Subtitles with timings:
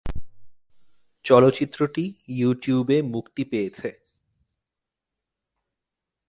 [1.25, 2.03] চলচ্চিত্রটি
[2.27, 3.89] ইউটিউবে মুক্তি পেয়েছে।